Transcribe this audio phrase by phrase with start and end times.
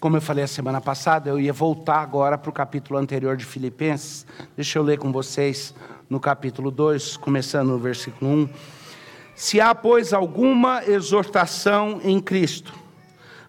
[0.00, 3.44] Como eu falei a semana passada, eu ia voltar agora para o capítulo anterior de
[3.44, 4.24] Filipenses.
[4.54, 5.74] Deixa eu ler com vocês
[6.08, 8.48] no capítulo 2, começando no versículo 1.
[9.34, 12.72] Se há, pois, alguma exortação em Cristo,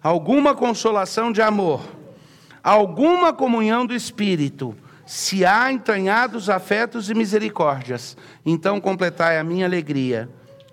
[0.02, 1.82] alguma consolação de amor,
[2.64, 4.76] alguma comunhão do Espírito,
[5.06, 10.28] se há entranhados afetos e misericórdias, então completai a minha alegria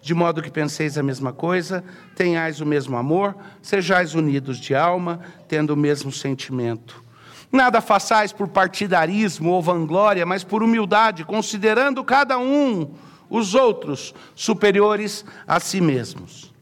[0.07, 1.83] de modo que penseis a mesma coisa,
[2.15, 7.03] tenhais o mesmo amor, sejais unidos de alma, tendo o mesmo sentimento.
[7.51, 12.93] Nada façais por partidarismo ou vanglória, mas por humildade, considerando cada um
[13.29, 16.53] os outros superiores a si mesmos.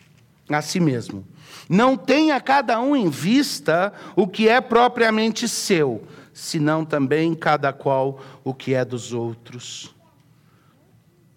[0.49, 1.23] A si mesmo.
[1.69, 8.19] Não tenha cada um em vista o que é propriamente seu, senão também cada qual
[8.43, 9.94] o que é dos outros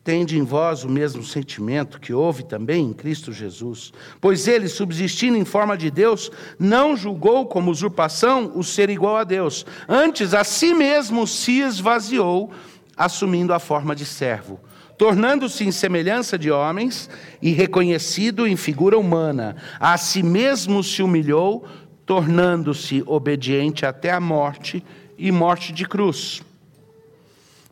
[0.09, 3.92] tende em vós o mesmo sentimento que houve também em Cristo Jesus.
[4.23, 9.25] Pois ele, subsistindo em forma de Deus, não julgou como usurpação o ser igual a
[9.25, 9.67] Deus.
[9.86, 12.51] Antes, a si mesmo se esvaziou,
[12.97, 14.59] assumindo a forma de servo,
[14.97, 17.11] tornando-se em semelhança de homens
[17.42, 19.56] e reconhecido em figura humana.
[19.79, 21.67] A si mesmo se humilhou,
[22.06, 24.83] tornando-se obediente até a morte
[25.19, 26.41] e morte de cruz.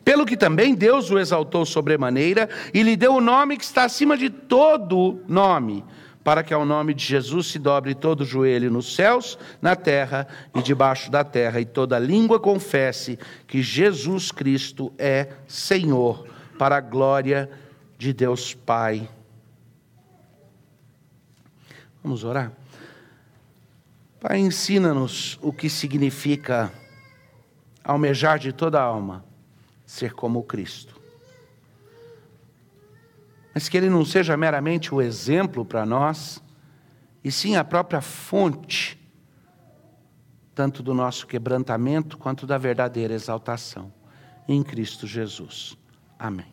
[0.07, 4.17] Pelo que também Deus o exaltou sobremaneira e lhe deu o nome que está acima
[4.17, 5.85] de todo nome,
[6.23, 10.63] para que ao nome de Jesus se dobre todo joelho nos céus, na terra e
[10.63, 16.25] debaixo da terra, e toda língua confesse que Jesus Cristo é Senhor,
[16.57, 17.51] para a glória
[17.99, 19.09] de Deus Pai.
[22.01, 22.53] Vamos orar?
[24.21, 26.73] Pai, ensina-nos o que significa
[27.83, 29.26] almejar de toda a alma
[29.87, 31.01] ser como Cristo.
[33.55, 36.43] Mas que ele não seja meramente o exemplo para nós,
[37.25, 39.01] e sim a própria fonte,
[40.55, 43.93] tanto do nosso quebrantamento quanto da verdadeira exaltação,
[44.47, 45.79] em Cristo Jesus.
[46.19, 46.47] Amém.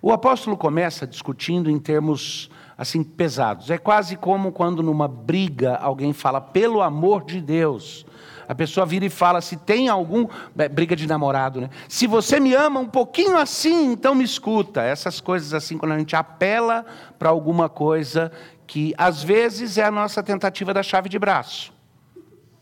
[0.00, 3.70] O apóstolo começa discutindo em termos assim pesados.
[3.70, 8.04] É quase como quando numa briga alguém fala pelo amor de Deus.
[8.48, 10.26] A pessoa vira e fala: se tem algum.
[10.70, 11.70] Briga de namorado, né?
[11.88, 14.82] Se você me ama um pouquinho assim, então me escuta.
[14.82, 16.84] Essas coisas assim, quando a gente apela
[17.18, 18.32] para alguma coisa
[18.66, 21.72] que às vezes é a nossa tentativa da chave de braço,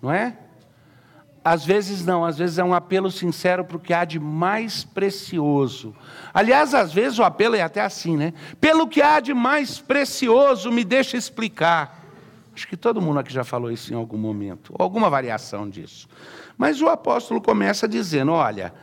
[0.02, 0.36] não é?
[1.42, 4.84] Às vezes não, às vezes é um apelo sincero para o que há de mais
[4.84, 5.94] precioso.
[6.34, 8.34] Aliás, às vezes o apelo é até assim, né?
[8.60, 11.99] Pelo que há de mais precioso, me deixa explicar.
[12.60, 16.06] Acho que todo mundo aqui já falou isso em algum momento, alguma variação disso.
[16.58, 18.74] Mas o apóstolo começa dizendo: olha,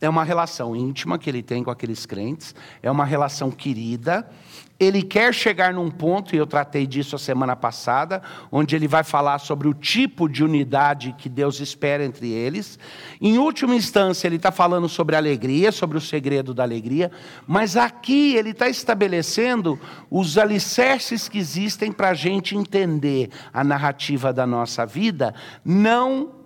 [0.00, 4.30] é uma relação íntima que ele tem com aqueles crentes, é uma relação querida.
[4.80, 9.04] Ele quer chegar num ponto, e eu tratei disso a semana passada, onde ele vai
[9.04, 12.78] falar sobre o tipo de unidade que Deus espera entre eles.
[13.20, 17.12] Em última instância, ele está falando sobre alegria, sobre o segredo da alegria,
[17.46, 19.78] mas aqui ele está estabelecendo
[20.10, 26.40] os alicerces que existem para a gente entender a narrativa da nossa vida, não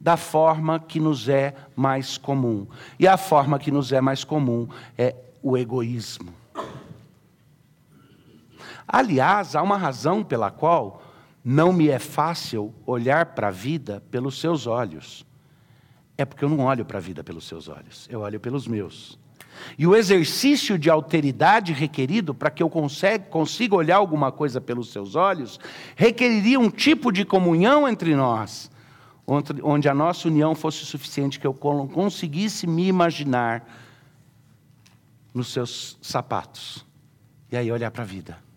[0.00, 2.66] da forma que nos é mais comum.
[2.98, 6.37] E a forma que nos é mais comum é o egoísmo.
[8.88, 11.02] Aliás, há uma razão pela qual
[11.44, 15.26] não me é fácil olhar para a vida pelos seus olhos.
[16.16, 19.18] É porque eu não olho para a vida pelos seus olhos, eu olho pelos meus.
[19.76, 25.14] E o exercício de alteridade requerido para que eu consiga olhar alguma coisa pelos seus
[25.14, 25.60] olhos
[25.94, 28.70] requeriria um tipo de comunhão entre nós
[29.62, 33.68] onde a nossa união fosse suficiente que eu conseguisse me imaginar
[35.34, 36.84] nos seus sapatos
[37.52, 38.47] e aí olhar para a vida.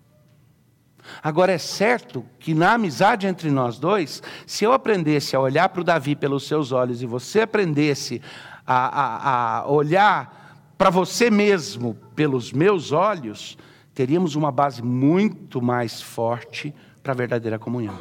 [1.24, 5.82] Agora é certo que na amizade entre nós dois, se eu aprendesse a olhar para
[5.82, 8.22] o Davi pelos seus olhos e você aprendesse
[8.66, 13.58] a, a, a olhar para você mesmo pelos meus olhos,
[13.94, 16.74] teríamos uma base muito mais forte
[17.04, 18.00] para a verdadeira comunhão.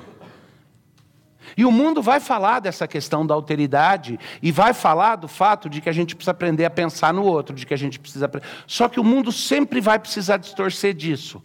[1.57, 5.81] E o mundo vai falar dessa questão da alteridade e vai falar do fato de
[5.81, 8.31] que a gente precisa aprender a pensar no outro, de que a gente precisa.
[8.67, 11.43] Só que o mundo sempre vai precisar distorcer disso.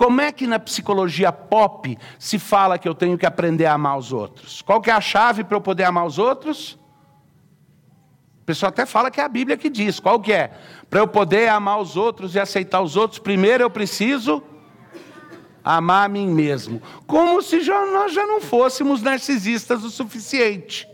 [0.00, 3.98] Como é que na psicologia pop se fala que eu tenho que aprender a amar
[3.98, 4.62] os outros?
[4.62, 6.78] Qual que é a chave para eu poder amar os outros?
[8.40, 10.00] O pessoal até fala que é a Bíblia que diz.
[10.00, 10.52] Qual que é?
[10.88, 14.42] Para eu poder amar os outros e aceitar os outros, primeiro eu preciso
[15.62, 20.88] amar a mim mesmo, como se já, nós já não fôssemos narcisistas o suficiente.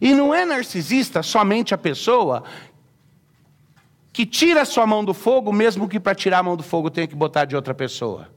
[0.00, 2.44] E não é narcisista somente a pessoa
[4.18, 6.90] que tira a sua mão do fogo, mesmo que para tirar a mão do fogo
[6.90, 8.28] tenha que botar de outra pessoa.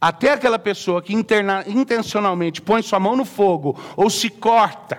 [0.00, 4.98] Até aquela pessoa que interna, intencionalmente põe sua mão no fogo ou se corta,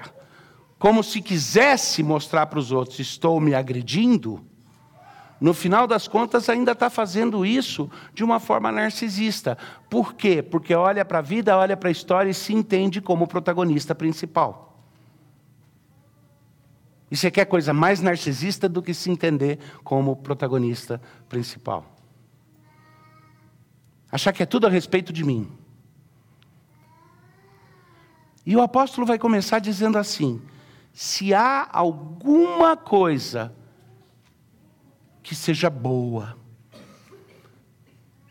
[0.77, 4.41] como se quisesse mostrar para os outros: estou me agredindo,
[5.41, 9.57] no final das contas ainda está fazendo isso de uma forma narcisista.
[9.89, 10.41] Por quê?
[10.41, 14.68] Porque olha para a vida, olha para a história e se entende como protagonista principal.
[17.11, 21.85] E você quer coisa mais narcisista do que se entender como protagonista principal?
[24.11, 25.51] Achar que é tudo a respeito de mim.
[28.45, 30.41] E o apóstolo vai começar dizendo assim:
[30.93, 33.53] se há alguma coisa
[35.21, 36.37] que seja boa,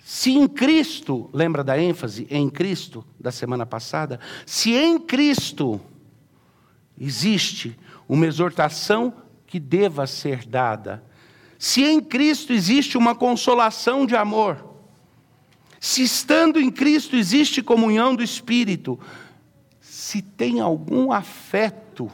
[0.08, 4.18] se em Cristo, lembra da ênfase em Cristo da semana passada?
[4.46, 5.80] Se em Cristo
[6.98, 7.78] existe
[8.08, 9.12] uma exortação
[9.46, 11.02] que deva ser dada,
[11.58, 14.64] se em Cristo existe uma consolação de amor,
[15.80, 18.98] se estando em Cristo existe comunhão do Espírito,
[19.80, 22.10] se tem algum afeto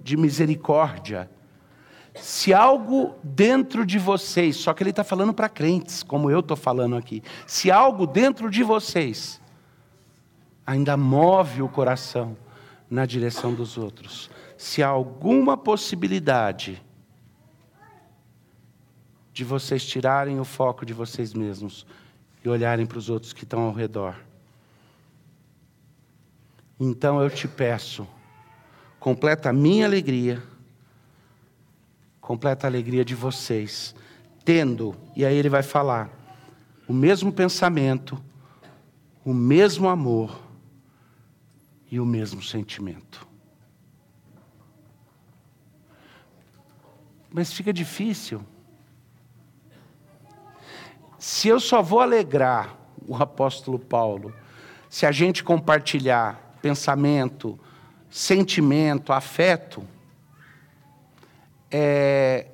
[0.00, 1.30] de misericórdia,
[2.14, 6.56] se algo dentro de vocês, só que ele está falando para crentes, como eu estou
[6.56, 9.40] falando aqui, se algo dentro de vocês
[10.66, 12.36] ainda move o coração
[12.88, 16.82] na direção dos outros, se há alguma possibilidade
[19.32, 21.86] de vocês tirarem o foco de vocês mesmos
[22.42, 24.16] e olharem para os outros que estão ao redor.
[26.80, 28.06] Então eu te peço,
[28.98, 30.42] completa a minha alegria,
[32.20, 33.94] completa a alegria de vocês,
[34.44, 36.10] tendo, e aí ele vai falar,
[36.88, 38.22] o mesmo pensamento,
[39.24, 40.40] o mesmo amor
[41.90, 43.25] e o mesmo sentimento.
[47.30, 48.42] Mas fica difícil.
[51.18, 52.76] Se eu só vou alegrar
[53.06, 54.34] o apóstolo Paulo,
[54.88, 57.58] se a gente compartilhar pensamento,
[58.10, 59.86] sentimento, afeto,
[61.70, 62.46] é,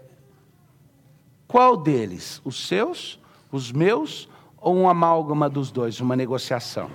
[1.47, 2.41] qual deles?
[2.45, 3.21] Os seus,
[3.51, 6.91] os meus ou um amálgama dos dois, uma negociação?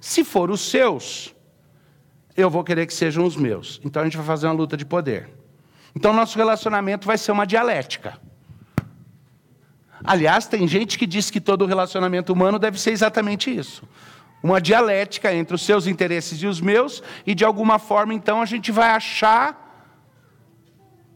[0.00, 1.34] Se for os seus,
[2.36, 3.80] eu vou querer que sejam os meus.
[3.84, 5.41] Então a gente vai fazer uma luta de poder.
[5.94, 8.18] Então nosso relacionamento vai ser uma dialética.
[10.04, 13.86] Aliás, tem gente que diz que todo relacionamento humano deve ser exatamente isso.
[14.42, 18.44] Uma dialética entre os seus interesses e os meus, e de alguma forma, então, a
[18.44, 19.62] gente vai achar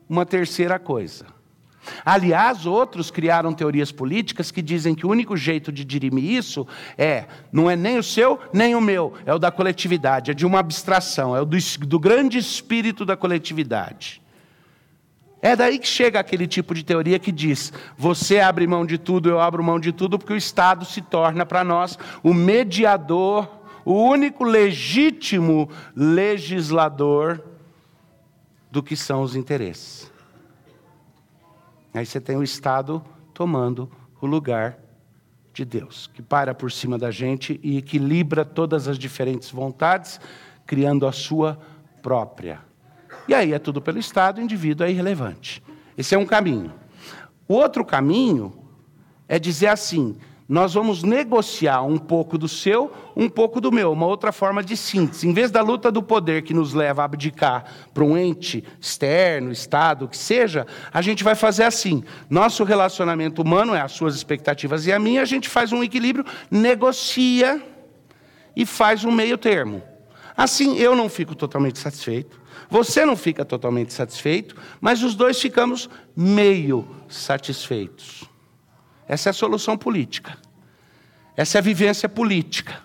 [0.09, 1.27] uma terceira coisa.
[2.05, 7.27] Aliás, outros criaram teorias políticas que dizem que o único jeito de dirimir isso é,
[7.53, 10.61] não é nem o seu, nem o meu, é o da coletividade, é de uma
[10.61, 14.23] abstração, é o do, do grande espírito da coletividade.
[15.47, 19.29] É daí que chega aquele tipo de teoria que diz: você abre mão de tudo,
[19.29, 23.49] eu abro mão de tudo, porque o Estado se torna para nós o mediador,
[23.85, 27.41] o único legítimo legislador
[28.73, 30.11] do que são os interesses.
[31.95, 33.01] Aí você tem o Estado
[33.33, 33.89] tomando
[34.21, 34.77] o lugar
[35.55, 40.21] de Deus, que para por cima da gente e equilibra todas as diferentes vontades,
[40.67, 41.57] criando a sua
[42.03, 42.67] própria.
[43.29, 45.63] E aí é tudo pelo Estado, o indivíduo é irrelevante.
[45.97, 46.73] Esse é um caminho.
[47.49, 48.53] O outro caminho
[49.29, 50.17] é dizer assim:
[50.49, 54.77] nós vamos negociar um pouco do seu, um pouco do meu, uma outra forma de
[54.77, 55.27] síntese.
[55.27, 59.51] Em vez da luta do poder que nos leva a abdicar para um ente externo,
[59.51, 62.05] Estado, o que seja, a gente vai fazer assim.
[62.31, 66.25] Nosso relacionamento humano é as suas expectativas e a minha, a gente faz um equilíbrio,
[66.49, 67.61] negocia
[68.55, 69.83] e faz um meio termo.
[70.37, 75.89] Assim, eu não fico totalmente satisfeito, você não fica totalmente satisfeito, mas os dois ficamos
[76.17, 78.25] meio satisfeitos.
[79.09, 80.37] Essa é a solução política.
[81.37, 82.83] Essa é a vivência política.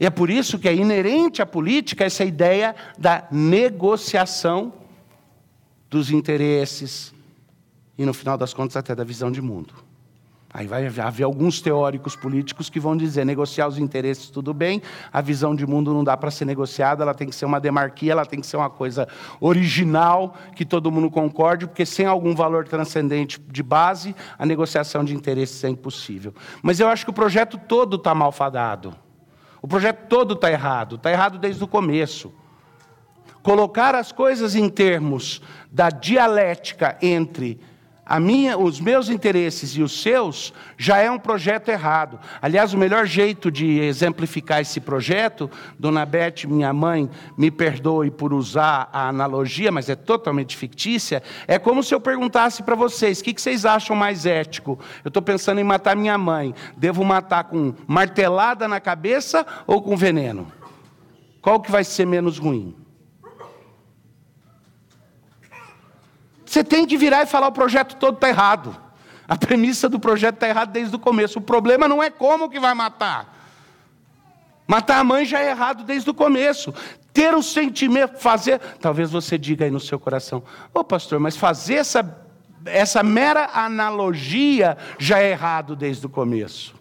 [0.00, 4.72] E é por isso que é inerente à política essa ideia da negociação
[5.90, 7.12] dos interesses
[7.96, 9.87] e, no final das contas, até da visão de mundo.
[10.52, 14.80] Aí vai haver alguns teóricos políticos que vão dizer: negociar os interesses tudo bem,
[15.12, 18.12] a visão de mundo não dá para ser negociada, ela tem que ser uma demarquia,
[18.12, 19.06] ela tem que ser uma coisa
[19.40, 25.14] original, que todo mundo concorde, porque sem algum valor transcendente de base, a negociação de
[25.14, 26.34] interesses é impossível.
[26.62, 28.94] Mas eu acho que o projeto todo está malfadado.
[29.60, 32.32] O projeto todo está errado, está errado desde o começo.
[33.42, 37.60] Colocar as coisas em termos da dialética entre
[38.08, 42.18] a minha, os meus interesses e os seus já é um projeto errado.
[42.40, 48.32] Aliás, o melhor jeito de exemplificar esse projeto, Dona Beth, minha mãe, me perdoe por
[48.32, 53.24] usar a analogia, mas é totalmente fictícia, é como se eu perguntasse para vocês: o
[53.24, 54.78] que, que vocês acham mais ético?
[55.04, 56.54] Eu estou pensando em matar minha mãe.
[56.78, 60.50] Devo matar com martelada na cabeça ou com veneno?
[61.42, 62.74] Qual que vai ser menos ruim?
[66.48, 68.74] Você tem que virar e falar: o projeto todo está errado.
[69.28, 71.38] A premissa do projeto está errada desde o começo.
[71.38, 73.36] O problema não é como que vai matar.
[74.66, 76.72] Matar a mãe já é errado desde o começo.
[77.12, 78.58] Ter o sentimento, fazer.
[78.80, 82.26] Talvez você diga aí no seu coração: Ô oh, pastor, mas fazer essa,
[82.64, 86.74] essa mera analogia já é errado desde o começo.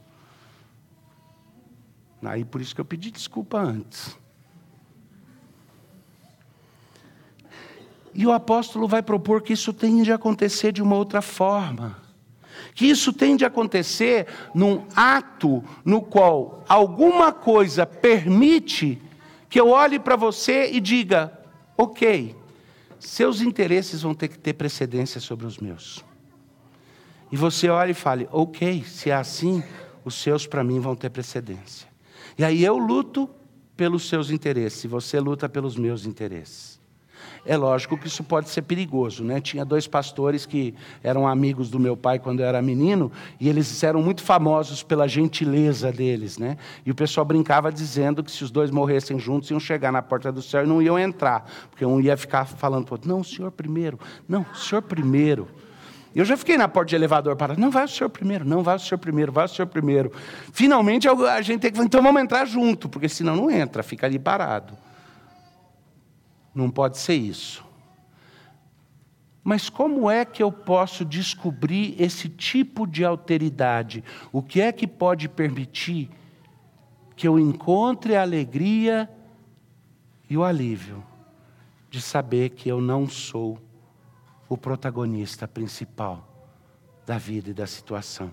[2.23, 4.17] Aí por isso que eu pedi desculpa antes.
[8.17, 12.01] E o apóstolo vai propor que isso tem de acontecer de uma outra forma.
[12.73, 18.99] Que isso tem de acontecer num ato no qual alguma coisa permite
[19.47, 21.31] que eu olhe para você e diga:
[21.77, 22.35] ok,
[22.99, 26.03] seus interesses vão ter que ter precedência sobre os meus.
[27.31, 29.63] E você olha e fale: ok, se é assim,
[30.03, 31.87] os seus para mim vão ter precedência.
[32.35, 33.29] E aí eu luto
[33.75, 36.76] pelos seus interesses, e você luta pelos meus interesses.
[37.49, 39.39] É lógico que isso pode ser perigoso, né?
[39.39, 43.81] Tinha dois pastores que eram amigos do meu pai quando eu era menino, e eles
[43.81, 46.57] eram muito famosos pela gentileza deles, né?
[46.85, 50.29] E o pessoal brincava dizendo que se os dois morressem juntos, iam chegar na porta
[50.29, 53.23] do céu e não iam entrar, porque um ia ficar falando para o outro, não,
[53.23, 55.47] senhor primeiro, não, senhor primeiro.
[56.13, 58.75] Eu já fiquei na porta de elevador para, não, vai o senhor primeiro, não, vai
[58.75, 60.11] o senhor primeiro, vai o senhor primeiro.
[60.51, 64.19] Finalmente a gente tem que, então vamos entrar junto, porque senão não entra, fica ali
[64.19, 64.73] parado.
[66.57, 67.63] Não pode ser isso.
[69.43, 74.03] Mas como é que eu posso descobrir esse tipo de alteridade?
[74.31, 76.09] O que é que pode permitir
[77.15, 79.07] que eu encontre a alegria
[80.27, 81.03] e o alívio
[81.91, 83.59] de saber que eu não sou
[84.49, 86.27] o protagonista principal
[87.05, 88.31] da vida e da situação?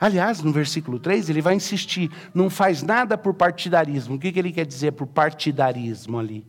[0.00, 4.14] Aliás, no versículo 3, ele vai insistir: não faz nada por partidarismo.
[4.14, 6.46] O que, ele quer dizer por partidarismo ali?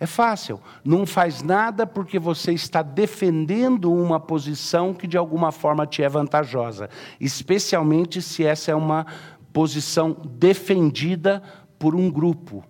[0.00, 0.60] É fácil.
[0.84, 6.08] Não faz nada porque você está defendendo uma posição que de alguma forma te é
[6.08, 9.06] vantajosa, especialmente se essa é uma
[9.52, 11.40] posição defendida
[11.78, 12.64] por um grupo.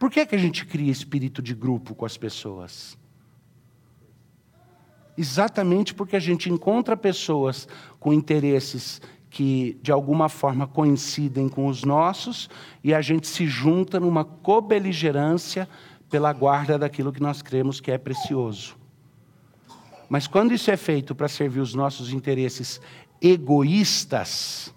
[0.00, 2.98] Por que, é que a gente cria espírito de grupo com as pessoas?
[5.18, 7.66] Exatamente porque a gente encontra pessoas
[7.98, 12.48] com interesses que de alguma forma coincidem com os nossos
[12.82, 15.68] e a gente se junta numa cobeligerância
[16.08, 18.76] pela guarda daquilo que nós cremos que é precioso.
[20.08, 22.80] Mas quando isso é feito para servir os nossos interesses
[23.20, 24.72] egoístas,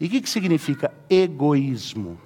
[0.00, 2.18] e o que, que significa egoísmo?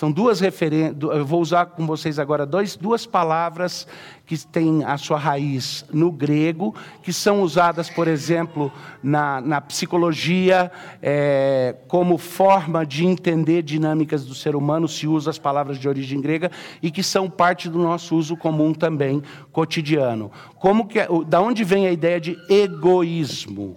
[0.00, 3.86] São duas referências, eu vou usar com vocês agora dois, duas palavras
[4.24, 10.72] que têm a sua raiz no grego, que são usadas, por exemplo, na, na psicologia,
[11.02, 16.18] é, como forma de entender dinâmicas do ser humano, se usa as palavras de origem
[16.18, 16.50] grega,
[16.82, 20.32] e que são parte do nosso uso comum também, cotidiano.
[20.54, 23.76] Como que, da onde vem a ideia de egoísmo?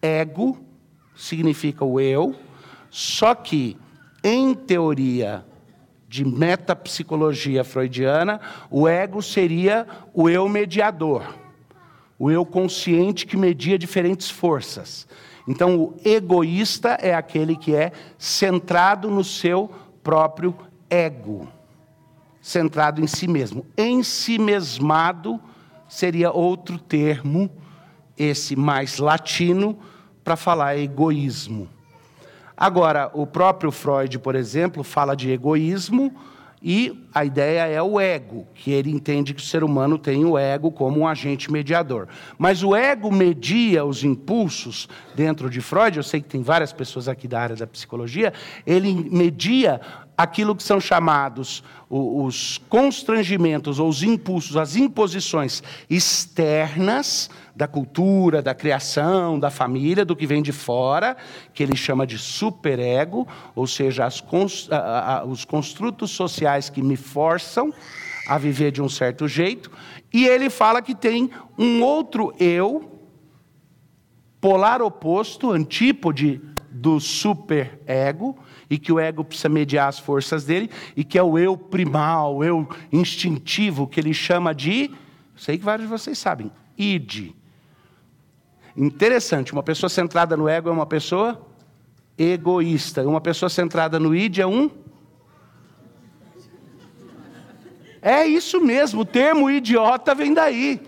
[0.00, 0.56] Ego
[1.16, 2.32] significa o eu,
[2.88, 3.76] só que
[4.22, 5.44] em teoria
[6.08, 11.34] de metapsicologia freudiana, o ego seria o eu mediador,
[12.18, 15.08] o eu consciente que media diferentes forças.
[15.48, 19.70] Então, o egoísta é aquele que é centrado no seu
[20.02, 20.54] próprio
[20.88, 21.48] ego,
[22.40, 23.64] centrado em si mesmo.
[23.76, 25.40] Em si mesmado
[25.88, 27.50] seria outro termo,
[28.16, 29.78] esse mais latino,
[30.22, 31.68] para falar egoísmo.
[32.62, 36.14] Agora, o próprio Freud, por exemplo, fala de egoísmo
[36.62, 40.38] e a ideia é o ego, que ele entende que o ser humano tem o
[40.38, 42.06] ego como um agente mediador.
[42.38, 47.08] Mas o ego media os impulsos dentro de Freud, eu sei que tem várias pessoas
[47.08, 48.32] aqui da área da psicologia,
[48.64, 49.80] ele media
[50.22, 58.54] aquilo que são chamados os constrangimentos ou os impulsos, as imposições externas da cultura, da
[58.54, 61.16] criação, da família, do que vem de fora,
[61.52, 64.08] que ele chama de superego, ou seja,
[65.26, 67.72] os construtos sociais que me forçam
[68.26, 69.70] a viver de um certo jeito,
[70.14, 73.00] e ele fala que tem um outro eu,
[74.40, 78.38] polar oposto, antípode do super-ego,
[78.72, 82.36] e que o ego precisa mediar as forças dele, e que é o eu primal,
[82.36, 84.90] o eu instintivo, que ele chama de,
[85.36, 87.34] sei que vários de vocês sabem, id.
[88.74, 91.46] Interessante, uma pessoa centrada no ego é uma pessoa
[92.16, 94.70] egoísta, uma pessoa centrada no id é um.
[98.00, 100.80] É isso mesmo, o termo idiota vem daí.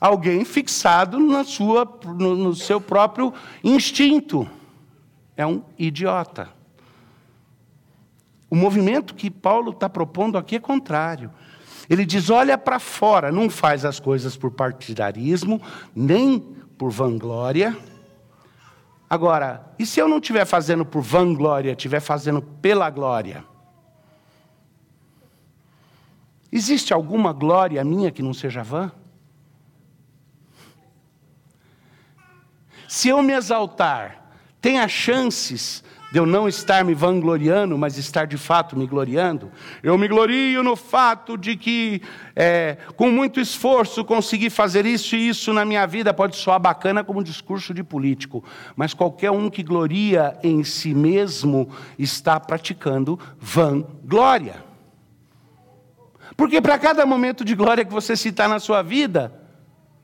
[0.00, 3.34] Alguém fixado na sua, no, no seu próprio
[3.64, 4.48] instinto.
[5.40, 6.50] É um idiota.
[8.50, 11.30] O movimento que Paulo está propondo aqui é contrário.
[11.88, 15.58] Ele diz: olha para fora, não faz as coisas por partidarismo,
[15.96, 16.40] nem
[16.76, 17.74] por vanglória.
[19.08, 23.42] Agora, e se eu não estiver fazendo por vanglória, estiver fazendo pela glória?
[26.52, 28.92] Existe alguma glória minha que não seja vã?
[32.86, 34.19] Se eu me exaltar,
[34.78, 39.50] as chances de eu não estar me vangloriando, mas estar de fato me gloriando.
[39.82, 42.02] Eu me glorio no fato de que,
[42.34, 46.12] é, com muito esforço, consegui fazer isso e isso na minha vida.
[46.12, 51.70] Pode soar bacana como discurso de político, mas qualquer um que gloria em si mesmo
[51.98, 54.64] está praticando vanglória.
[56.36, 59.39] Porque para cada momento de glória que você citar na sua vida,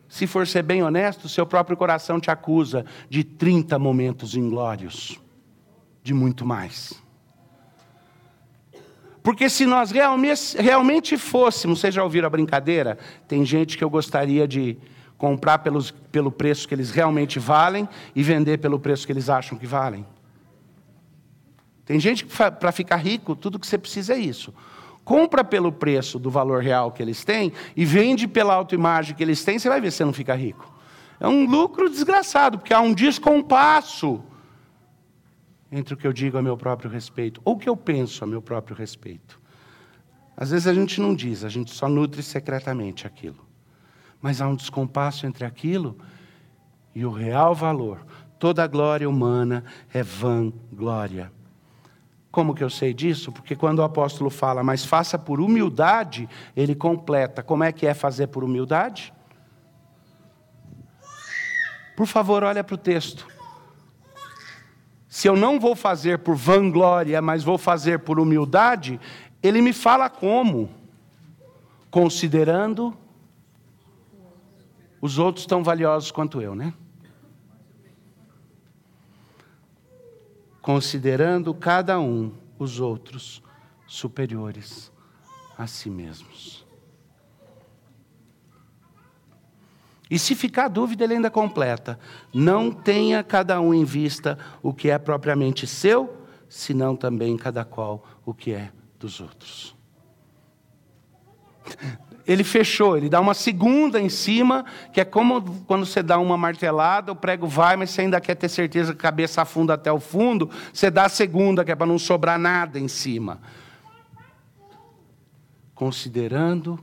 [0.08, 5.20] se for ser bem honesto, seu próprio coração te acusa de 30 momentos inglórios
[6.02, 6.94] de muito mais.
[9.22, 12.96] Porque se nós realmente, fôssemos, vocês já ouviram a brincadeira?
[13.26, 14.78] Tem gente que eu gostaria de
[15.18, 19.58] comprar pelos, pelo preço que eles realmente valem e vender pelo preço que eles acham
[19.58, 20.06] que valem.
[21.84, 24.54] Tem gente que, para ficar rico, tudo que você precisa é isso.
[25.06, 29.44] Compra pelo preço do valor real que eles têm e vende pela autoimagem que eles
[29.44, 30.74] têm, você vai ver se você não fica rico.
[31.20, 34.20] É um lucro desgraçado, porque há um descompasso
[35.70, 38.26] entre o que eu digo a meu próprio respeito ou o que eu penso a
[38.26, 39.40] meu próprio respeito.
[40.36, 43.46] Às vezes a gente não diz, a gente só nutre secretamente aquilo.
[44.20, 45.96] Mas há um descompasso entre aquilo
[46.92, 48.04] e o real valor.
[48.40, 49.62] Toda glória humana
[49.94, 51.30] é vã glória.
[52.36, 53.32] Como que eu sei disso?
[53.32, 57.42] Porque quando o apóstolo fala, mas faça por humildade, ele completa.
[57.42, 59.10] Como é que é fazer por humildade?
[61.96, 63.26] Por favor, olha para o texto
[65.08, 69.00] se eu não vou fazer por vanglória, mas vou fazer por humildade,
[69.42, 70.68] ele me fala como?
[71.90, 72.94] Considerando
[75.00, 76.74] os outros tão valiosos quanto eu, né?
[80.66, 83.40] Considerando cada um os outros
[83.86, 84.90] superiores
[85.56, 86.66] a si mesmos.
[90.10, 92.00] E se ficar dúvida, ele ainda completa:
[92.34, 98.04] não tenha cada um em vista o que é propriamente seu, senão também cada qual
[98.24, 99.76] o que é dos outros.
[102.26, 106.36] Ele fechou, ele dá uma segunda em cima, que é como quando você dá uma
[106.36, 109.92] martelada, o prego vai, mas você ainda quer ter certeza que a cabeça afunda até
[109.92, 113.40] o fundo, você dá a segunda, que é para não sobrar nada em cima.
[115.72, 116.78] Considerando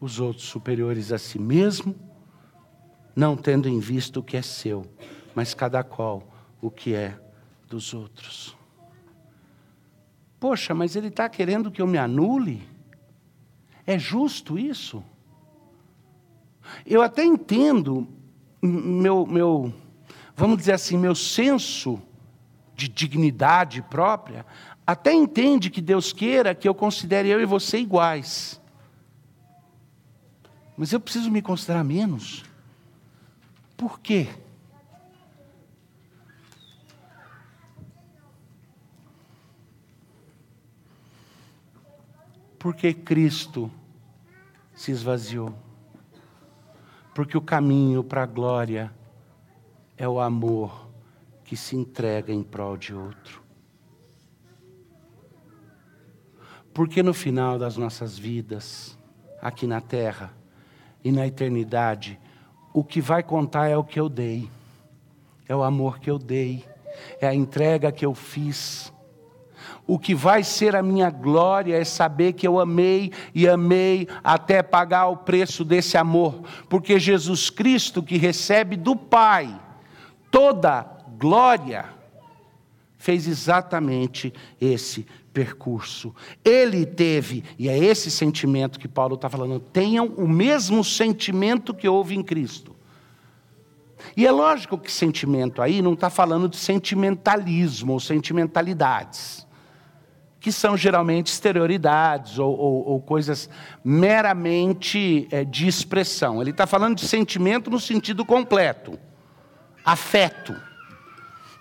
[0.00, 1.94] os outros superiores a si mesmo,
[3.14, 4.86] não tendo em vista o que é seu,
[5.34, 6.26] mas cada qual
[6.62, 7.18] o que é
[7.68, 8.56] dos outros.
[10.40, 12.73] Poxa, mas ele está querendo que eu me anule?
[13.86, 15.04] É justo isso?
[16.86, 18.08] Eu até entendo
[18.66, 19.74] meu, meu,
[20.34, 22.00] vamos dizer assim, meu senso
[22.74, 24.44] de dignidade própria,
[24.86, 28.60] até entende que Deus queira que eu considere eu e você iguais.
[30.76, 32.44] Mas eu preciso me considerar menos.
[33.76, 34.28] Por quê?
[42.64, 43.70] Porque Cristo
[44.74, 45.54] se esvaziou.
[47.14, 48.90] Porque o caminho para a glória
[49.98, 50.88] é o amor
[51.44, 53.42] que se entrega em prol de outro.
[56.72, 58.98] Porque no final das nossas vidas,
[59.42, 60.32] aqui na terra
[61.04, 62.18] e na eternidade,
[62.72, 64.50] o que vai contar é o que eu dei,
[65.46, 66.64] é o amor que eu dei,
[67.20, 68.90] é a entrega que eu fiz.
[69.86, 74.62] O que vai ser a minha glória é saber que eu amei e amei até
[74.62, 79.60] pagar o preço desse amor, porque Jesus Cristo, que recebe do Pai
[80.30, 80.86] toda
[81.18, 81.84] glória,
[82.96, 86.14] fez exatamente esse percurso.
[86.42, 91.88] Ele teve, e é esse sentimento que Paulo está falando, tenham o mesmo sentimento que
[91.88, 92.74] houve em Cristo.
[94.16, 99.46] E é lógico que sentimento aí não está falando de sentimentalismo ou sentimentalidades,
[100.44, 103.48] que são geralmente exterioridades ou, ou, ou coisas
[103.82, 106.42] meramente é, de expressão.
[106.42, 108.98] Ele está falando de sentimento no sentido completo,
[109.82, 110.54] afeto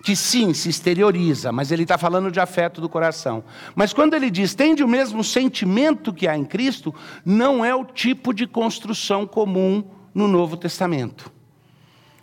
[0.04, 3.46] que sim, se exterioriza, mas ele está falando de afeto do coração.
[3.74, 6.94] Mas quando ele diz, tende o mesmo sentimento que há em Cristo,
[7.24, 9.82] não é o tipo de construção comum
[10.14, 11.32] no Novo Testamento.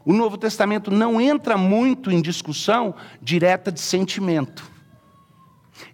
[0.04, 4.69] O Novo Testamento não entra muito em discussão direta de sentimento.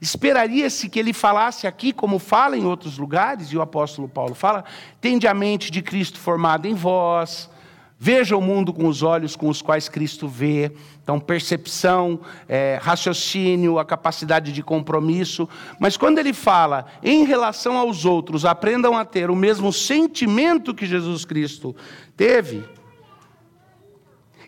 [0.01, 4.65] Esperaria-se que ele falasse aqui, como fala em outros lugares, e o apóstolo Paulo fala:
[5.01, 7.49] tende a mente de Cristo formada em vós,
[7.99, 10.71] Veja o mundo com os olhos com os quais Cristo vê.
[11.03, 15.49] Então, percepção, é, raciocínio, a capacidade de compromisso.
[15.81, 20.85] Mas quando ele fala em relação aos outros, aprendam a ter o mesmo sentimento que
[20.85, 21.75] Jesus Cristo
[22.15, 22.65] teve.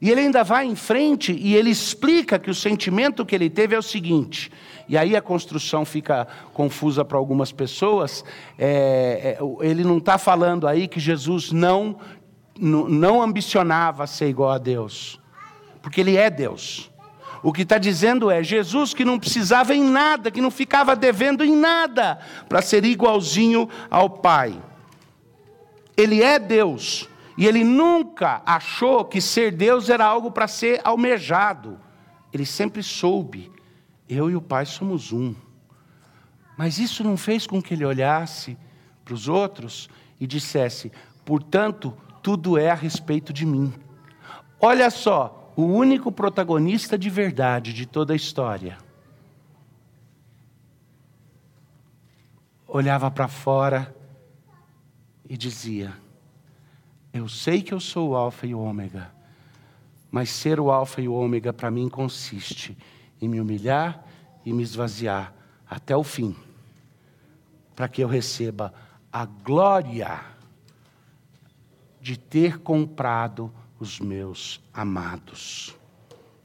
[0.01, 3.75] E ele ainda vai em frente e ele explica que o sentimento que ele teve
[3.75, 4.51] é o seguinte.
[4.89, 8.25] E aí a construção fica confusa para algumas pessoas.
[8.57, 11.99] É, é, ele não está falando aí que Jesus não
[12.61, 15.21] não ambicionava ser igual a Deus,
[15.81, 16.91] porque Ele é Deus.
[17.41, 21.45] O que está dizendo é Jesus que não precisava em nada, que não ficava devendo
[21.45, 24.61] em nada para ser igualzinho ao Pai.
[25.97, 27.09] Ele é Deus
[27.39, 31.79] e ele nunca achou que ser Deus era algo para ser almejado.
[32.33, 33.49] Ele sempre soube:
[34.09, 35.37] eu e o Pai somos um.
[36.57, 38.59] Mas isso não fez com que ele olhasse
[39.05, 40.91] para os outros e dissesse:
[41.25, 43.73] portanto, tudo é a respeito de mim.
[44.61, 48.79] Olha só, o único protagonista de verdade de toda a história.
[52.67, 53.95] Olhava para fora
[55.31, 56.08] e dizia:
[57.13, 59.11] Eu sei que eu sou o Alfa e o Ômega,
[60.11, 62.77] mas ser o Alfa e o Ômega para mim consiste
[63.21, 64.05] em me humilhar
[64.45, 65.33] e me esvaziar
[65.69, 66.35] até o fim,
[67.75, 68.73] para que eu receba
[69.13, 70.21] a glória
[72.01, 75.78] de ter comprado os meus amados.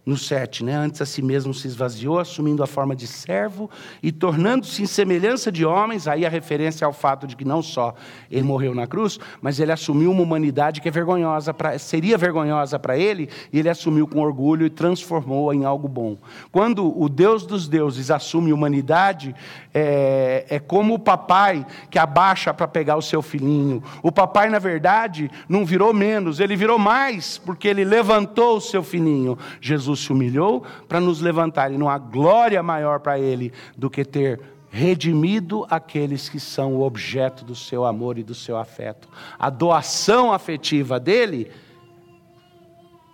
[0.06, 0.76] No 7, né?
[0.76, 3.70] Antes a si mesmo se esvaziou, assumindo a forma de servo
[4.02, 6.10] e tornando-se em semelhança de homens.
[6.10, 7.94] Aí a referência ao fato de que não só
[8.30, 12.78] ele morreu na cruz, mas ele assumiu uma humanidade que é vergonhosa pra, seria vergonhosa
[12.78, 16.18] para ele, e ele assumiu com orgulho e transformou-a em algo bom.
[16.52, 19.34] Quando o Deus dos deuses assume humanidade,
[19.74, 23.82] é, é como o papai que abaixa para pegar o seu filhinho.
[24.02, 28.84] O papai, na verdade, não virou menos, ele virou mais, porque ele levantou o seu
[28.84, 29.38] filhinho.
[29.62, 33.90] Jesus Jesus se humilhou para nos levantar, e não há glória maior para Ele do
[33.90, 39.08] que ter redimido aqueles que são o objeto do seu amor e do seu afeto.
[39.38, 41.52] A doação afetiva dele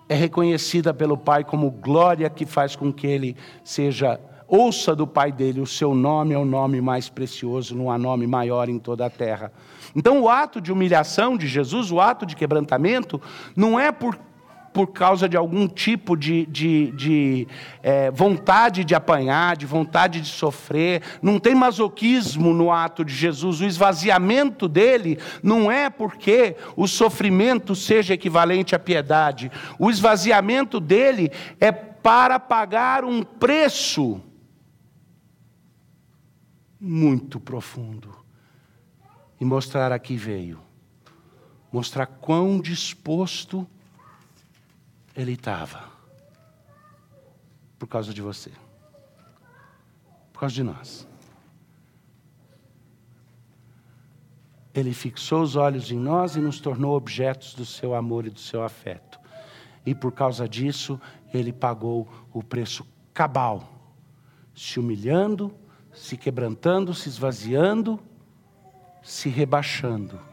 [0.07, 5.31] é reconhecida pelo Pai como glória que faz com que ele seja ouça do Pai
[5.31, 9.05] dele, o seu nome é o nome mais precioso, não há nome maior em toda
[9.05, 9.51] a terra.
[9.95, 13.21] Então, o ato de humilhação de Jesus, o ato de quebrantamento,
[13.55, 14.17] não é por
[14.73, 17.47] por causa de algum tipo de, de, de
[17.81, 21.01] é, vontade de apanhar, de vontade de sofrer.
[21.21, 23.61] Não tem masoquismo no ato de Jesus.
[23.61, 29.51] O esvaziamento dele não é porque o sofrimento seja equivalente à piedade.
[29.77, 34.21] O esvaziamento dele é para pagar um preço
[36.79, 38.15] muito profundo.
[39.39, 40.59] E mostrar aqui veio.
[41.71, 43.67] Mostrar quão disposto
[45.15, 45.83] ele estava.
[47.77, 48.51] Por causa de você.
[50.31, 51.07] Por causa de nós.
[54.73, 58.39] Ele fixou os olhos em nós e nos tornou objetos do seu amor e do
[58.39, 59.19] seu afeto.
[59.85, 60.99] E por causa disso,
[61.33, 63.67] ele pagou o preço cabal,
[64.55, 65.53] se humilhando,
[65.91, 67.99] se quebrantando, se esvaziando,
[69.01, 70.28] se rebaixando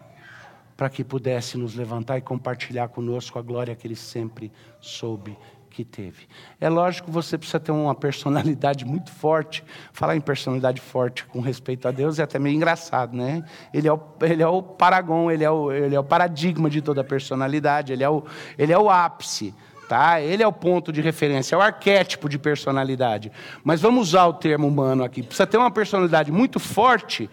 [0.77, 5.37] para que pudesse nos levantar e compartilhar conosco a glória que ele sempre soube
[5.77, 6.27] que teve.
[6.59, 9.62] É lógico que você precisa ter uma personalidade muito forte.
[9.93, 13.45] Falar em personalidade forte com respeito a Deus é até meio engraçado, né?
[13.75, 16.81] Ele é o, ele é o paragon, ele é o, ele é o paradigma de
[16.81, 18.25] toda personalidade, ele é o,
[18.57, 19.55] ele é o ápice.
[19.87, 20.21] Tá?
[20.21, 23.31] Ele é o ponto de referência, é o arquétipo de personalidade.
[23.62, 25.23] Mas vamos usar o termo humano aqui.
[25.23, 27.31] Precisa ter uma personalidade muito forte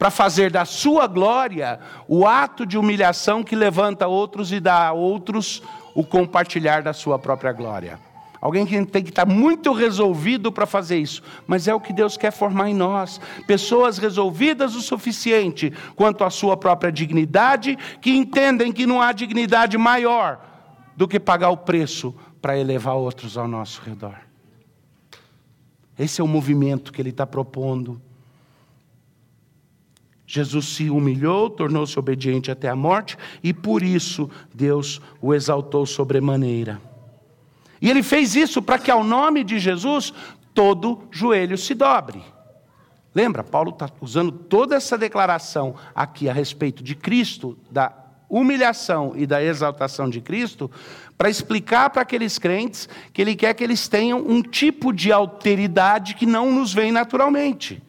[0.00, 4.92] para fazer da sua glória o ato de humilhação que levanta outros e dá a
[4.94, 5.62] outros
[5.94, 8.00] o compartilhar da sua própria glória.
[8.40, 12.16] Alguém que tem que estar muito resolvido para fazer isso, mas é o que Deus
[12.16, 13.20] quer formar em nós.
[13.46, 19.76] Pessoas resolvidas o suficiente quanto à sua própria dignidade, que entendem que não há dignidade
[19.76, 20.40] maior
[20.96, 24.16] do que pagar o preço para elevar outros ao nosso redor.
[25.98, 28.00] Esse é o movimento que ele está propondo.
[30.32, 36.80] Jesus se humilhou, tornou-se obediente até a morte, e por isso Deus o exaltou sobremaneira.
[37.82, 40.14] E ele fez isso para que ao nome de Jesus
[40.54, 42.22] todo joelho se dobre.
[43.12, 47.92] Lembra, Paulo está usando toda essa declaração aqui a respeito de Cristo, da
[48.28, 50.70] humilhação e da exaltação de Cristo,
[51.18, 56.14] para explicar para aqueles crentes que ele quer que eles tenham um tipo de alteridade
[56.14, 57.82] que não nos vem naturalmente.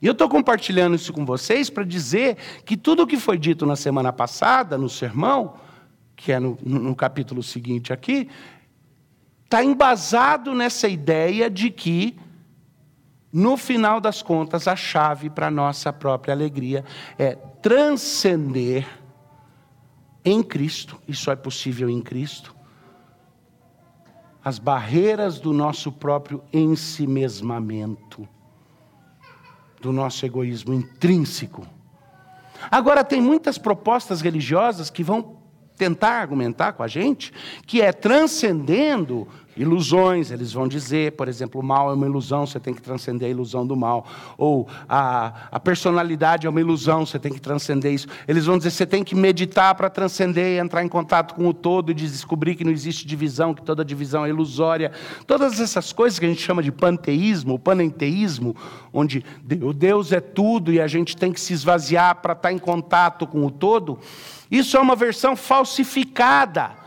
[0.00, 3.66] E eu estou compartilhando isso com vocês para dizer que tudo o que foi dito
[3.66, 5.54] na semana passada, no sermão,
[6.16, 8.28] que é no, no capítulo seguinte aqui,
[9.44, 12.16] está embasado nessa ideia de que
[13.32, 16.84] no final das contas, a chave para a nossa própria alegria
[17.16, 18.86] é transcender
[20.24, 22.54] em Cristo, isso é possível em Cristo,
[24.44, 28.28] as barreiras do nosso próprio ensimesmamento,
[29.80, 31.66] do nosso egoísmo intrínseco.
[32.70, 35.38] Agora, tem muitas propostas religiosas que vão
[35.76, 37.32] tentar argumentar com a gente
[37.66, 39.26] que é transcendendo
[39.60, 43.28] ilusões, eles vão dizer, por exemplo, o mal é uma ilusão, você tem que transcender
[43.28, 44.06] a ilusão do mal.
[44.38, 48.08] Ou a, a personalidade é uma ilusão, você tem que transcender isso.
[48.26, 51.90] Eles vão dizer, você tem que meditar para transcender, entrar em contato com o todo
[51.90, 54.92] e descobrir que não existe divisão, que toda divisão é ilusória.
[55.26, 58.56] Todas essas coisas que a gente chama de panteísmo, panenteísmo,
[58.94, 59.22] onde
[59.62, 63.26] o Deus é tudo e a gente tem que se esvaziar para estar em contato
[63.26, 63.98] com o todo,
[64.50, 66.79] isso é uma versão falsificada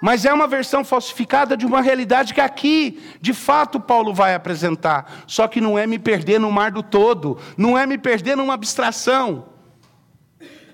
[0.00, 5.24] mas é uma versão falsificada de uma realidade que aqui, de fato, Paulo vai apresentar.
[5.26, 8.54] Só que não é me perder no mar do todo, não é me perder numa
[8.54, 9.46] abstração.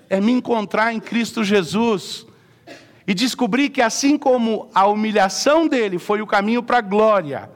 [0.09, 2.25] É me encontrar em Cristo Jesus
[3.07, 7.49] e descobrir que, assim como a humilhação dele foi o caminho para a glória,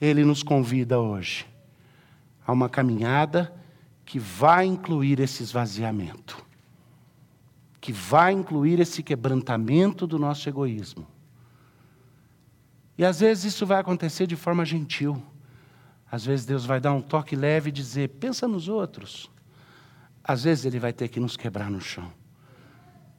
[0.00, 1.46] ele nos convida hoje
[2.44, 3.54] a uma caminhada
[4.04, 6.43] que vai incluir esse esvaziamento
[7.84, 11.06] que vai incluir esse quebrantamento do nosso egoísmo.
[12.96, 15.22] E às vezes isso vai acontecer de forma gentil.
[16.10, 19.30] Às vezes Deus vai dar um toque leve e dizer: pensa nos outros.
[20.22, 22.10] Às vezes Ele vai ter que nos quebrar no chão,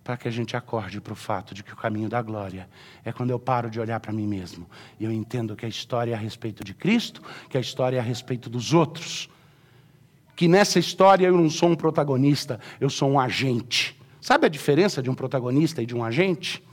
[0.04, 2.68] para que a gente acorde para o fato de que o caminho da glória
[3.04, 4.68] é quando eu paro de olhar para mim mesmo
[5.00, 8.00] e eu entendo que a história é a respeito de Cristo, que a história é
[8.00, 9.30] a respeito dos outros.
[10.36, 13.95] Que nessa história eu não sou um protagonista, eu sou um agente.
[14.26, 16.64] Sabe a diferença de um protagonista e de um agente?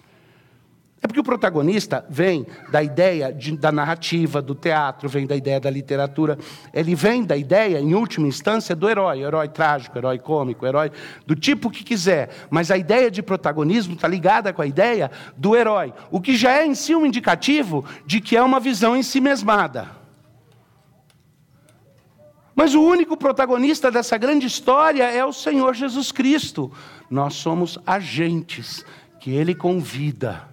[1.02, 5.60] É porque o protagonista vem da ideia de, da narrativa, do teatro, vem da ideia
[5.60, 6.38] da literatura.
[6.72, 9.20] Ele vem da ideia, em última instância, do herói.
[9.20, 10.90] Herói trágico, herói cômico, herói
[11.26, 12.30] do tipo que quiser.
[12.48, 15.92] Mas a ideia de protagonismo está ligada com a ideia do herói.
[16.10, 19.20] O que já é em si um indicativo de que é uma visão em si
[19.20, 20.01] mesmada.
[22.62, 26.70] Mas o único protagonista dessa grande história é o Senhor Jesus Cristo.
[27.10, 28.84] Nós somos agentes
[29.18, 30.48] que Ele convida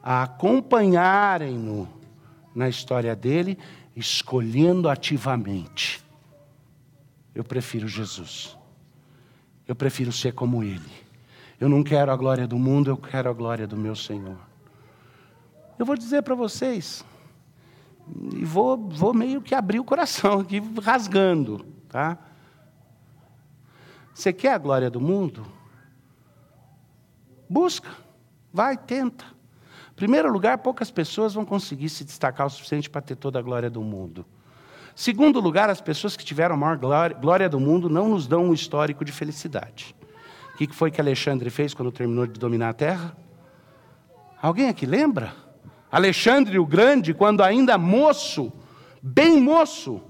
[0.00, 1.88] a acompanharem-no
[2.54, 3.58] na história dele,
[3.96, 6.00] escolhendo ativamente.
[7.34, 8.56] Eu prefiro Jesus.
[9.66, 10.92] Eu prefiro ser como Ele.
[11.58, 14.38] Eu não quero a glória do mundo, eu quero a glória do meu Senhor.
[15.76, 17.04] Eu vou dizer para vocês,
[18.34, 21.64] e vou, vou meio que abrir o coração aqui, rasgando.
[21.88, 22.18] Tá?
[24.14, 25.46] Você quer a glória do mundo?
[27.48, 27.90] Busca,
[28.52, 29.24] vai, tenta.
[29.92, 33.42] Em primeiro lugar, poucas pessoas vão conseguir se destacar o suficiente para ter toda a
[33.42, 34.24] glória do mundo.
[34.94, 38.54] Segundo lugar, as pessoas que tiveram a maior glória, do mundo não nos dão um
[38.54, 39.94] histórico de felicidade.
[40.54, 43.16] O que foi que Alexandre fez quando terminou de dominar a terra?
[44.40, 45.32] Alguém aqui lembra?
[45.92, 48.50] Alexandre o Grande, quando ainda moço,
[49.02, 50.00] bem moço,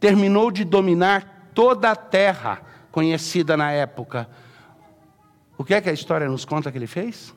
[0.00, 4.28] terminou de dominar toda a terra conhecida na época.
[5.56, 7.32] O que é que a história nos conta que ele fez?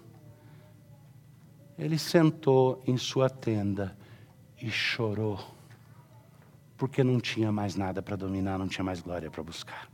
[1.77, 3.95] Ele sentou em sua tenda
[4.59, 5.39] e chorou,
[6.75, 9.87] porque não tinha mais nada para dominar, não tinha mais glória para buscar.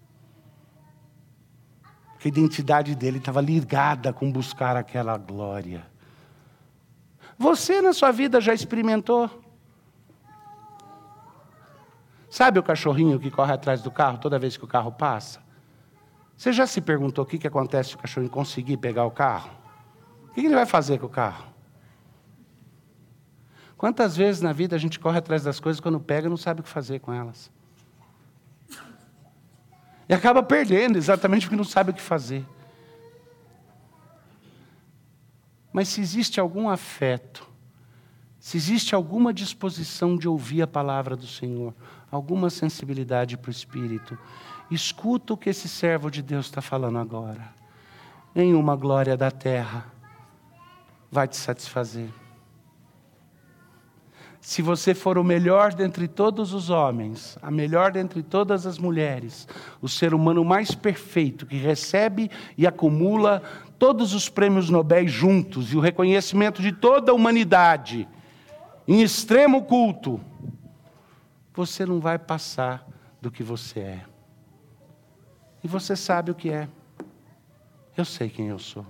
[2.24, 5.92] a identidade dele estava ligada com buscar aquela glória.
[7.38, 9.30] Você na sua vida já experimentou?
[12.30, 15.41] Sabe o cachorrinho que corre atrás do carro toda vez que o carro passa?
[16.36, 19.52] Você já se perguntou o que, que acontece se o cachorrinho conseguir pegar o carro?
[20.30, 21.46] O que ele vai fazer com o carro?
[23.78, 26.63] Quantas vezes na vida a gente corre atrás das coisas quando pega não sabe o
[26.63, 27.52] que fazer com elas?
[30.08, 32.46] E acaba perdendo, exatamente porque não sabe o que fazer.
[35.74, 37.50] Mas se existe algum afeto,
[38.40, 41.74] se existe alguma disposição de ouvir a palavra do Senhor,
[42.12, 44.18] alguma sensibilidade para o Espírito,
[44.70, 47.54] escuta o que esse servo de Deus está falando agora.
[48.36, 49.92] Nenhuma glória da terra
[51.12, 52.10] vai te satisfazer.
[54.43, 59.47] Se você for o melhor dentre todos os homens, a melhor dentre todas as mulheres,
[59.82, 63.41] o ser humano mais perfeito que recebe e acumula
[63.79, 68.06] todos os prêmios Nobel juntos e o reconhecimento de toda a humanidade,
[68.86, 70.19] em extremo culto,
[71.53, 72.86] você não vai passar
[73.21, 74.06] do que você é.
[75.63, 76.67] E você sabe o que é.
[77.95, 78.86] Eu sei quem eu sou.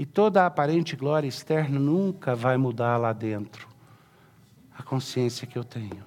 [0.00, 3.68] E toda a aparente glória externa nunca vai mudar lá dentro
[4.74, 6.02] a consciência que eu tenho.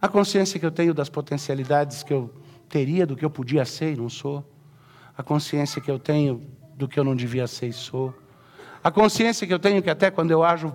[0.00, 2.32] A consciência que eu tenho das potencialidades que eu
[2.68, 4.48] teria, do que eu podia ser e não sou.
[5.18, 8.14] A consciência que eu tenho do que eu não devia ser e sou.
[8.84, 10.72] A consciência que eu tenho que até quando eu ajo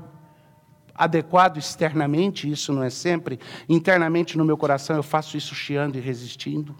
[0.93, 3.39] adequado externamente, isso não é sempre,
[3.69, 6.75] internamente no meu coração eu faço isso chiando e resistindo.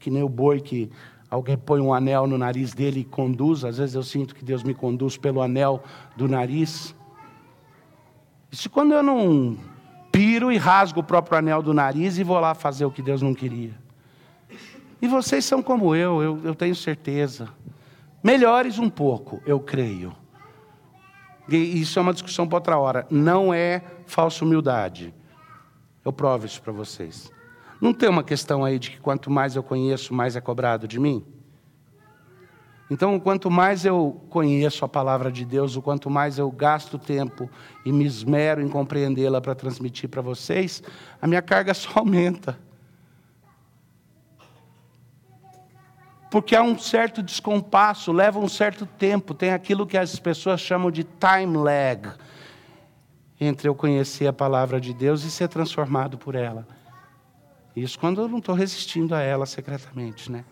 [0.00, 0.90] Que nem o boi que
[1.30, 3.64] Alguém põe um anel no nariz dele e conduz.
[3.64, 5.82] Às vezes eu sinto que Deus me conduz pelo anel
[6.16, 6.94] do nariz.
[8.50, 9.58] Isso quando eu não
[10.12, 13.20] piro e rasgo o próprio anel do nariz e vou lá fazer o que Deus
[13.20, 13.74] não queria.
[15.02, 17.48] E vocês são como eu, eu, eu tenho certeza.
[18.22, 20.12] Melhores um pouco, eu creio.
[21.48, 23.06] E isso é uma discussão para outra hora.
[23.10, 25.14] Não é falsa humildade.
[26.04, 27.30] Eu provo isso para vocês.
[27.80, 30.98] Não tem uma questão aí de que quanto mais eu conheço, mais é cobrado de
[30.98, 31.24] mim?
[32.88, 37.50] Então, quanto mais eu conheço a palavra de Deus, o quanto mais eu gasto tempo
[37.84, 40.82] e me esmero em compreendê-la para transmitir para vocês,
[41.20, 42.58] a minha carga só aumenta.
[46.30, 50.90] Porque há um certo descompasso, leva um certo tempo, tem aquilo que as pessoas chamam
[50.90, 52.08] de time lag
[53.40, 56.66] entre eu conhecer a palavra de Deus e ser transformado por ela.
[57.76, 60.44] Isso quando eu não estou resistindo a ela secretamente, né?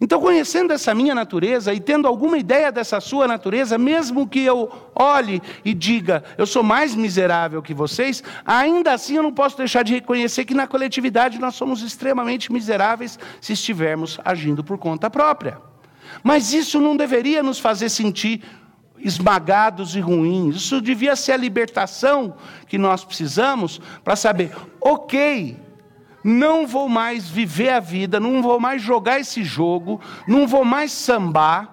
[0.00, 4.70] Então, conhecendo essa minha natureza e tendo alguma ideia dessa sua natureza, mesmo que eu
[4.94, 9.84] olhe e diga, eu sou mais miserável que vocês, ainda assim eu não posso deixar
[9.84, 15.58] de reconhecer que na coletividade nós somos extremamente miseráveis se estivermos agindo por conta própria.
[16.22, 18.42] Mas isso não deveria nos fazer sentir
[18.98, 20.56] esmagados e ruins.
[20.56, 25.63] Isso devia ser a libertação que nós precisamos para saber, ok,
[26.24, 30.90] não vou mais viver a vida, não vou mais jogar esse jogo, não vou mais
[30.90, 31.70] sambar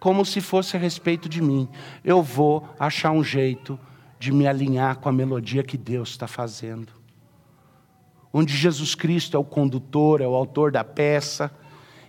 [0.00, 1.68] como se fosse a respeito de mim.
[2.02, 3.78] Eu vou achar um jeito
[4.18, 6.88] de me alinhar com a melodia que Deus está fazendo.
[8.32, 11.52] Onde Jesus Cristo é o condutor, é o autor da peça,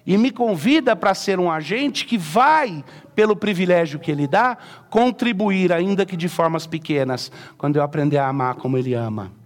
[0.05, 4.57] e me convida para ser um agente que vai, pelo privilégio que Ele dá,
[4.89, 9.40] contribuir, ainda que de formas pequenas, quando eu aprender a amar como Ele ama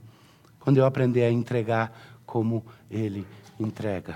[0.66, 3.26] quando eu aprender a entregar como Ele
[3.60, 4.16] entrega.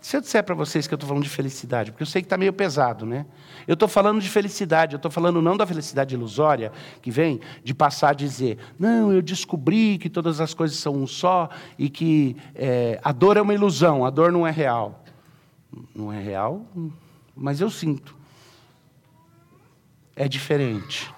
[0.00, 2.26] Se eu disser para vocês que eu estou falando de felicidade, porque eu sei que
[2.26, 3.26] está meio pesado, né?
[3.66, 7.74] Eu estou falando de felicidade, eu estou falando não da felicidade ilusória, que vem de
[7.74, 12.34] passar a dizer, não, eu descobri que todas as coisas são um só e que
[12.54, 15.04] é, a dor é uma ilusão, a dor não é real.
[15.94, 16.64] Não é real,
[17.34, 18.16] mas eu sinto.
[20.14, 21.14] É diferente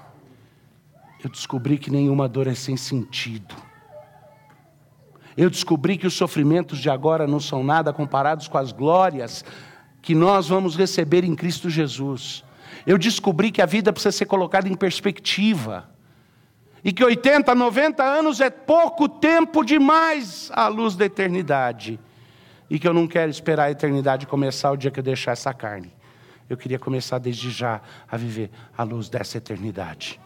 [1.22, 3.54] eu descobri que nenhuma dor é sem sentido.
[5.36, 9.44] Eu descobri que os sofrimentos de agora não são nada comparados com as glórias
[10.02, 12.44] que nós vamos receber em Cristo Jesus.
[12.86, 15.88] Eu descobri que a vida precisa ser colocada em perspectiva.
[16.82, 21.98] E que 80, 90 anos é pouco tempo demais à luz da eternidade.
[22.70, 25.52] E que eu não quero esperar a eternidade começar o dia que eu deixar essa
[25.52, 25.92] carne.
[26.48, 30.20] Eu queria começar desde já a viver à luz dessa eternidade.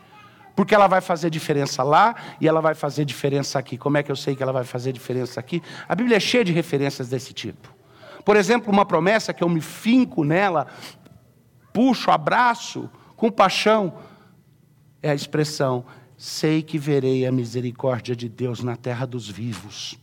[0.55, 3.79] Porque ela vai fazer diferença lá e ela vai fazer diferença aqui.
[3.79, 5.63] Como é que eu sei que ela vai fazer diferença aqui?
[5.89, 7.75] A Bíblia é cheia de referências desse tipo.
[8.25, 10.67] Por exemplo, uma promessa que eu me finco nela,
[11.73, 13.95] puxo, abraço, com paixão,
[15.03, 15.85] é a expressão:
[16.17, 19.99] sei que verei a misericórdia de Deus na terra dos vivos.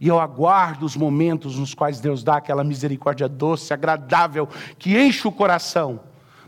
[0.00, 5.26] E eu aguardo os momentos nos quais Deus dá aquela misericórdia doce, agradável, que enche
[5.26, 6.00] o coração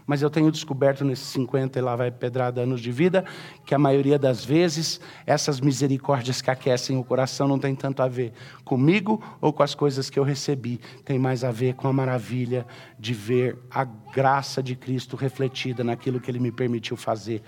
[0.07, 3.24] mas eu tenho descoberto nesses 50 e lá vai pedrada anos de vida,
[3.64, 8.09] que a maioria das vezes essas misericórdias que aquecem o coração não tem tanto a
[8.09, 8.32] ver
[8.64, 12.66] comigo ou com as coisas que eu recebi, tem mais a ver com a maravilha
[12.98, 17.42] de ver a graça de Cristo refletida naquilo que Ele me permitiu fazer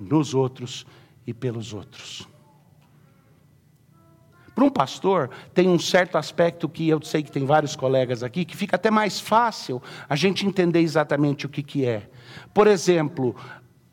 [0.00, 0.86] nos outros
[1.26, 2.26] e pelos outros.
[4.58, 8.44] Para um pastor, tem um certo aspecto que eu sei que tem vários colegas aqui,
[8.44, 12.10] que fica até mais fácil a gente entender exatamente o que, que é.
[12.52, 13.36] Por exemplo,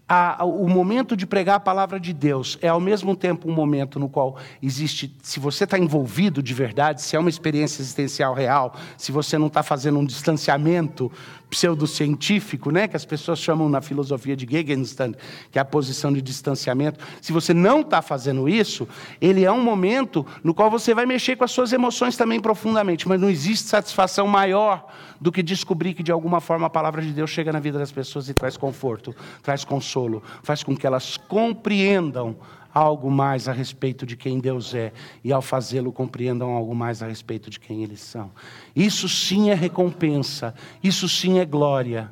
[0.07, 3.99] a, o momento de pregar a palavra de Deus é ao mesmo tempo um momento
[3.99, 8.75] no qual existe, se você está envolvido de verdade, se é uma experiência existencial real,
[8.97, 11.11] se você não está fazendo um distanciamento
[11.49, 15.13] pseudocientífico, né, que as pessoas chamam na filosofia de Gegenstand,
[15.51, 18.87] que é a posição de distanciamento, se você não está fazendo isso,
[19.19, 23.07] ele é um momento no qual você vai mexer com as suas emoções também profundamente,
[23.07, 24.85] mas não existe satisfação maior
[25.19, 27.91] do que descobrir que de alguma forma a palavra de Deus chega na vida das
[27.91, 29.94] pessoas e traz conforto, traz consolo,
[30.43, 32.35] faz com que elas compreendam
[32.75, 34.91] algo mais a respeito de quem Deus é
[35.23, 38.31] e ao fazê-lo compreendam algo mais a respeito de quem eles são.
[38.75, 42.11] Isso sim é recompensa, isso sim é glória.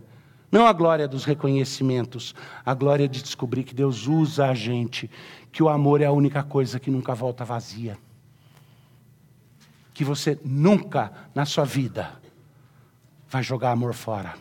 [0.49, 2.33] Não a glória dos reconhecimentos,
[2.65, 5.11] a glória de descobrir que Deus usa a gente,
[5.51, 7.97] que o amor é a única coisa que nunca volta vazia.
[9.93, 12.21] Que você nunca na sua vida
[13.27, 14.35] vai jogar amor fora,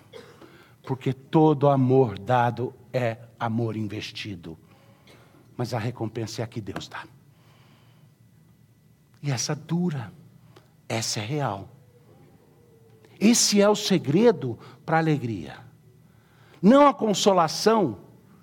[0.85, 4.59] porque todo amor dado é amor investido
[5.57, 7.05] mas a recompensa é a que Deus dá.
[9.23, 10.13] E essa dura,
[10.89, 11.69] essa é real.
[13.21, 15.57] Esse é o segredo para a alegria.
[16.61, 17.99] Não a consolação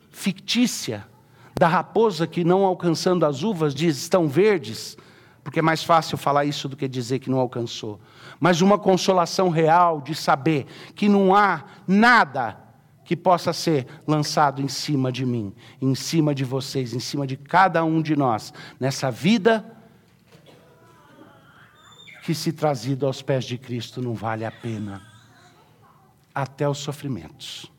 [0.10, 1.06] fictícia
[1.58, 4.98] da raposa que, não alcançando as uvas, diz estão verdes,
[5.44, 8.00] porque é mais fácil falar isso do que dizer que não alcançou.
[8.40, 12.69] Mas uma consolação real de saber que não há nada
[13.10, 15.52] que possa ser lançado em cima de mim,
[15.82, 19.66] em cima de vocês, em cima de cada um de nós, nessa vida
[22.22, 25.02] que, se trazido aos pés de Cristo, não vale a pena,
[26.36, 27.72] até os sofrimentos.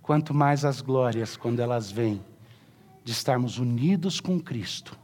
[0.00, 2.24] Quanto mais as glórias, quando elas vêm,
[3.02, 4.96] de estarmos unidos com Cristo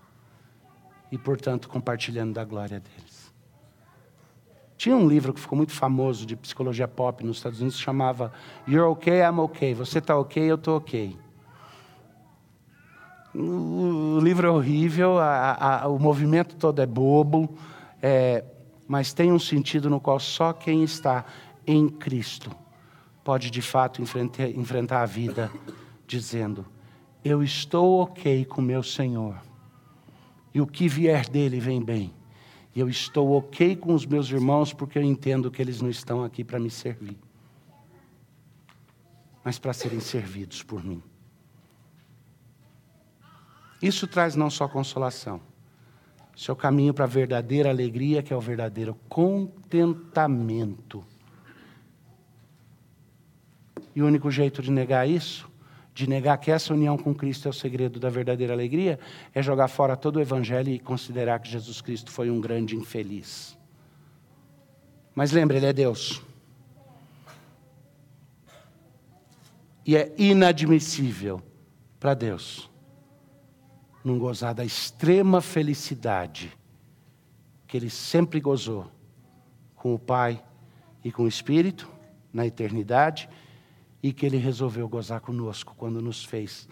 [1.10, 3.05] e, portanto, compartilhando da glória dele.
[4.76, 8.32] Tinha um livro que ficou muito famoso de psicologia pop nos Estados Unidos que chamava
[8.68, 9.74] You're okay, I'm okay.
[9.74, 11.16] Você está ok, eu estou ok.
[13.34, 17.54] O livro é horrível, a, a, o movimento todo é bobo,
[18.00, 18.42] é,
[18.88, 21.24] mas tem um sentido no qual só quem está
[21.66, 22.50] em Cristo
[23.26, 25.50] pode de fato enfrentar, enfrentar a vida
[26.06, 26.64] dizendo:
[27.24, 29.36] Eu estou ok com meu Senhor,
[30.54, 32.14] e o que vier dele vem bem.
[32.76, 36.22] E eu estou ok com os meus irmãos porque eu entendo que eles não estão
[36.22, 37.16] aqui para me servir,
[39.42, 41.02] mas para serem servidos por mim.
[43.80, 45.40] Isso traz não só consolação,
[46.36, 51.02] isso é o caminho para a verdadeira alegria, que é o verdadeiro contentamento.
[53.94, 55.50] E o único jeito de negar isso
[55.96, 59.00] de negar que essa união com Cristo é o segredo da verdadeira alegria,
[59.34, 63.56] é jogar fora todo o Evangelho e considerar que Jesus Cristo foi um grande infeliz.
[65.14, 66.22] Mas lembre, Ele é Deus.
[69.86, 71.40] E é inadmissível
[71.98, 72.70] para Deus
[74.04, 76.54] não gozar da extrema felicidade
[77.66, 78.86] que Ele sempre gozou
[79.74, 80.44] com o Pai
[81.02, 81.90] e com o Espírito
[82.34, 83.30] na eternidade
[84.06, 86.68] e que Ele resolveu gozar conosco quando nos fez,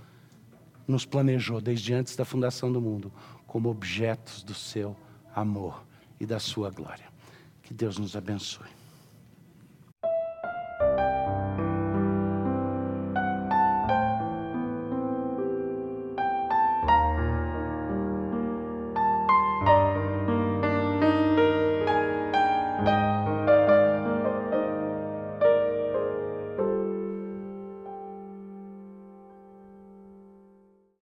[0.87, 3.13] nos planejou desde antes da fundação do mundo
[3.45, 4.97] como objetos do seu
[5.35, 5.85] amor
[6.21, 7.07] e da sua glória.
[7.61, 8.74] Que Deus nos abençoe.